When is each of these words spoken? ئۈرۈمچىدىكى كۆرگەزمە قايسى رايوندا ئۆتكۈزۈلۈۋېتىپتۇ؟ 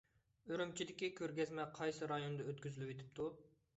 ئۈرۈمچىدىكى 0.53 1.09
كۆرگەزمە 1.19 1.67
قايسى 1.75 2.07
رايوندا 2.13 2.49
ئۆتكۈزۈلۈۋېتىپتۇ؟ 2.51 3.29